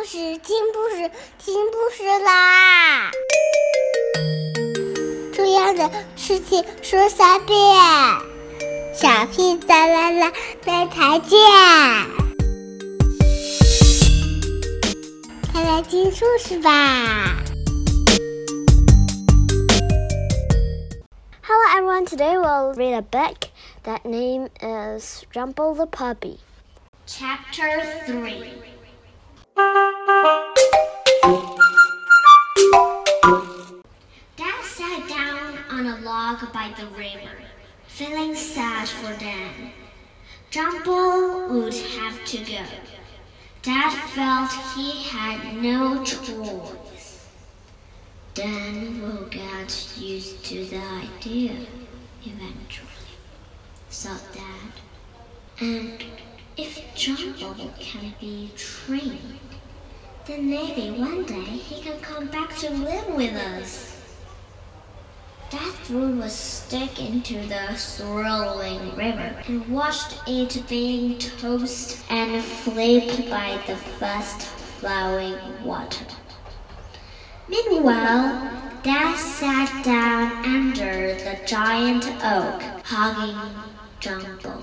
[0.00, 3.10] 故事，听故事，听故事啦！
[5.34, 7.54] 重要的事情说三遍，
[8.94, 10.32] 小屁哒啦啦，
[10.64, 11.38] 明天见！
[15.52, 17.36] 快来听故事吧
[21.42, 23.50] ！Hello everyone, today we'll read a book
[23.84, 26.38] that name is Jumble the Puppy.
[27.06, 28.79] Chapter 3
[39.00, 39.72] for Dan.
[40.50, 42.64] Jumble would have to go.
[43.62, 47.26] Dad felt he had no choice.
[48.34, 51.56] Dan will get used to the idea
[52.26, 53.08] eventually,
[53.90, 54.72] thought Dad.
[55.60, 56.04] And
[56.58, 59.40] if Jumble can be trained,
[60.26, 63.89] then maybe one day he can come back to live with us.
[65.50, 73.28] Dad threw a stick into the swirling river and watched it being tossed and flipped
[73.28, 76.06] by the fast flowing water.
[77.48, 78.48] Meanwhile,
[78.84, 83.36] Dad sat down under the giant oak, hugging
[83.98, 84.62] Jumble.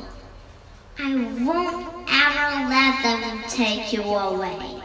[0.98, 4.82] I won't ever let them take you away,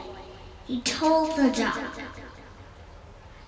[0.67, 1.79] he told the dog.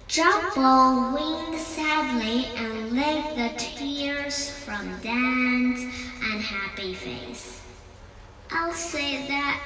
[0.06, 5.80] Jumble winked sadly and licked the tears from Dan's
[6.22, 7.62] unhappy face.
[8.50, 9.60] I'll say that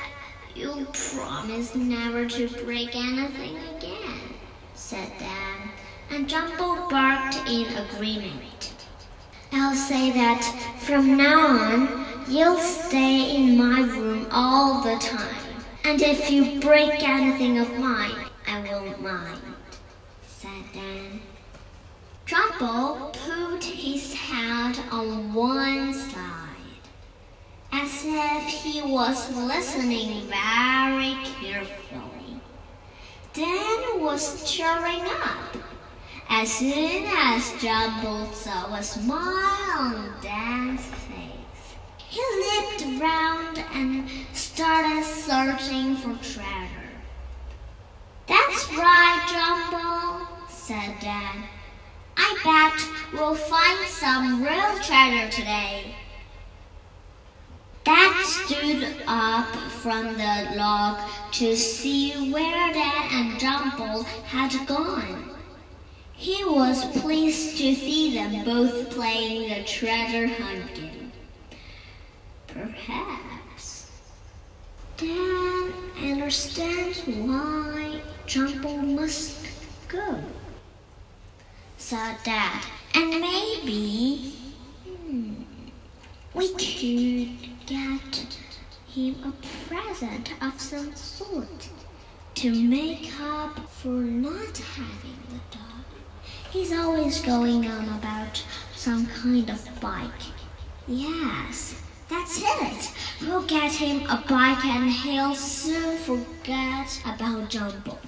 [0.55, 4.35] you'll promise never to break anything again,
[4.75, 5.71] said Dan,
[6.11, 8.73] and Jumble barked in agreement.
[9.53, 10.43] I'll say that
[10.79, 15.63] from now on, You'll stay in my room all the time.
[15.85, 19.41] And if you break anything of mine, I won't mind,
[20.41, 21.21] said Dan.
[22.25, 26.85] Jumble put his head on one side,
[27.73, 32.41] as if he was listening very carefully.
[33.33, 35.57] Dan was cheering up.
[36.29, 45.03] As soon as Jumble saw a smile on Dan's face, he leaped round and started
[45.03, 46.88] searching for treasure.
[48.77, 51.45] Right, Jumble, said Dan.
[52.17, 55.95] I bet we'll find some real treasure today.
[57.85, 61.01] Dad stood up from the log
[61.33, 65.31] to see where Dan and Jumble had gone.
[66.13, 71.13] He was pleased to see them both playing the treasure hunt game.
[72.49, 73.91] Perhaps.
[74.99, 77.88] Dan understands why
[78.29, 79.49] Jumble must
[79.89, 80.23] go,
[81.79, 82.63] said Dad.
[82.95, 84.35] And maybe
[84.85, 85.33] hmm,
[86.35, 88.37] we could get
[88.87, 89.33] him a
[89.67, 91.71] present of some sort
[92.35, 95.85] to make up for not having the dog.
[96.51, 100.29] He's always going on about some kind of bike.
[100.87, 102.93] Yes, that's it.
[103.23, 107.99] We'll get him a bike and he'll soon forget about Jumble.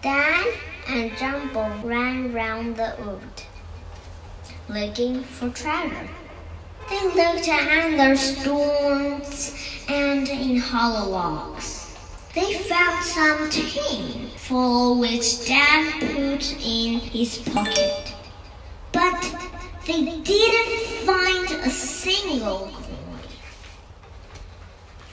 [0.00, 0.46] Dan
[0.86, 3.42] and Jumble ran round the wood,
[4.68, 6.08] looking for treasure.
[6.88, 9.54] They looked under stones
[9.88, 11.96] and in hollow logs.
[12.32, 18.14] They found some tin, for which Dan put in his pocket.
[18.92, 19.20] But
[19.84, 22.70] they didn't find a single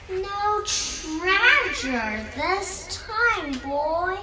[0.08, 0.22] coin.
[0.22, 4.16] No treasure this time, boy,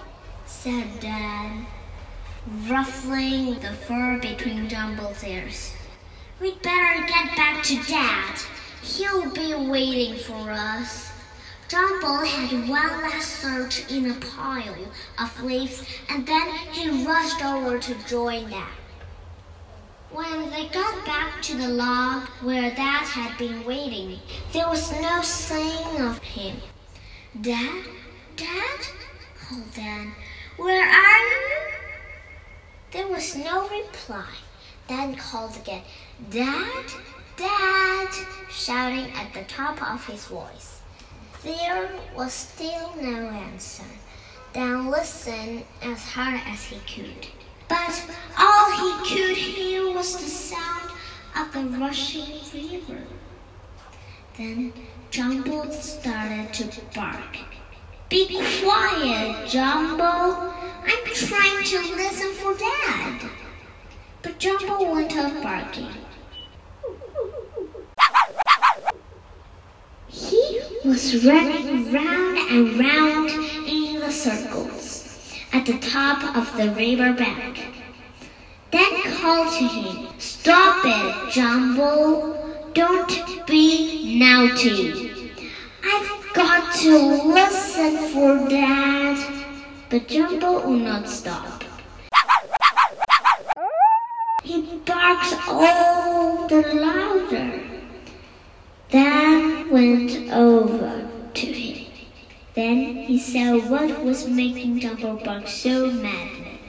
[0.63, 1.65] said Dan,
[2.69, 5.73] ruffling the fur between Jumble's ears.
[6.39, 8.39] We'd better get back to Dad.
[8.81, 11.11] He'll be waiting for us.
[11.67, 14.87] Jumble had one last search in a pile
[15.19, 18.71] of leaves and then he rushed over to join Dad.
[20.11, 24.17] When they got back to the log where Dad had been waiting,
[24.53, 26.55] there was no sign of him.
[27.41, 27.83] Dad?
[28.37, 28.79] Dad?
[29.37, 30.13] called Dan.
[30.57, 31.53] Where are you?
[32.91, 34.27] There was no reply.
[34.87, 35.81] Dan called again.
[36.29, 36.85] Dad?
[37.35, 38.09] Dad!
[38.51, 40.81] shouting at the top of his voice.
[41.43, 43.83] There was still no answer.
[44.53, 47.27] Dan listened as hard as he could.
[47.67, 48.03] But
[48.37, 50.91] all he could hear was the sound
[51.35, 53.01] of a rushing river.
[54.37, 54.73] Then
[55.09, 57.52] Jumble started to bark.
[58.13, 58.27] Be
[58.61, 60.53] quiet, Jumble.
[60.85, 63.27] I'm trying to listen for Dad.
[64.21, 65.89] But Jumble went on barking.
[70.05, 73.29] He was running round and round
[73.67, 77.65] in the circles at the top of the river bank.
[78.69, 82.37] Then called to him, Stop it, Jumbo.
[82.73, 85.31] Don't be naughty.
[85.83, 86.97] I've got to
[87.33, 89.45] listen for Dad.
[89.89, 91.63] But Jumble will not stop.
[94.43, 97.63] He barks all the louder.
[98.89, 101.91] Dan went over to him.
[102.55, 106.59] Then he saw what was making Jumble bark so madly.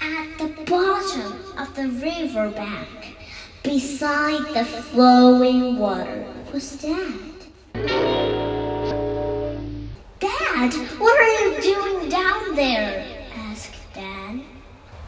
[0.00, 3.16] At the bottom of the river bank,
[3.62, 8.09] beside the flowing water, was Dad.
[10.60, 13.24] Dad, what are you doing down there?
[13.34, 14.44] asked Dan.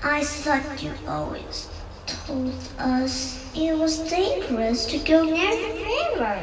[0.02, 1.69] I thought you always
[2.06, 6.43] told us it was dangerous to go near the river.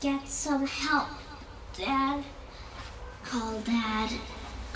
[0.00, 1.08] Get some help,
[1.76, 2.22] Dad,
[3.24, 4.12] called Dad.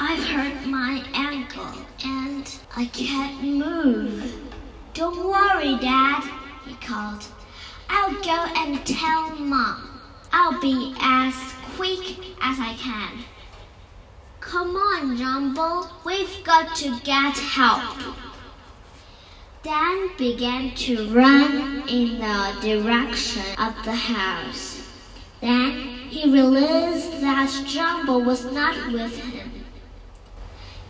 [0.01, 4.43] I've hurt my ankle and I can't move.
[4.93, 6.29] Don't worry, Dad,
[6.67, 7.23] he called.
[7.89, 10.01] I'll go and tell Mom.
[10.33, 13.25] I'll be as quick as I can.
[14.41, 15.89] Come on, Jumble.
[16.05, 18.17] We've got to get help.
[19.63, 24.89] Dan began to run in the direction of the house.
[25.41, 25.73] Then
[26.09, 29.65] he realized that Jumble was not with him.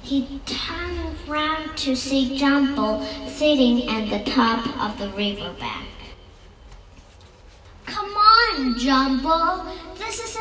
[0.02, 5.88] He turned round to see Jumble sitting at the top of the riverbank.
[7.86, 9.66] Come on, Jumble.
[9.96, 10.36] This is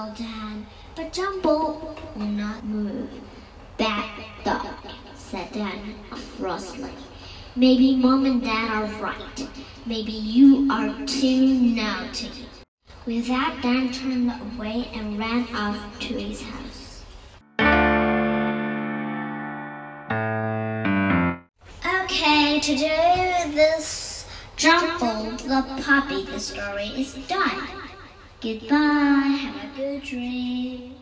[0.00, 0.66] yelled Dan.
[0.94, 3.10] But Jumble will not move.
[3.78, 4.10] Bad
[4.44, 4.66] dog,
[5.14, 5.94] said Dan
[6.38, 6.90] crossly.
[7.56, 9.48] Maybe Mom and Dad are right.
[9.86, 12.30] Maybe you are too naughty.
[13.06, 17.02] With that, Dan turned away and ran off to his house.
[22.02, 24.26] Okay, today this
[24.56, 27.89] Jumble the puppy the story is done.
[28.40, 30.99] Goodbye, have a good dream.